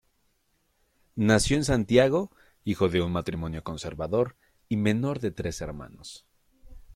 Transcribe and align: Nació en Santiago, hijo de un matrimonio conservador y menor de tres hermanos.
Nació 1.15 1.57
en 1.57 1.63
Santiago, 1.63 2.31
hijo 2.63 2.89
de 2.89 3.03
un 3.03 3.11
matrimonio 3.11 3.63
conservador 3.63 4.35
y 4.67 4.75
menor 4.77 5.19
de 5.19 5.29
tres 5.29 5.61
hermanos. 5.61 6.25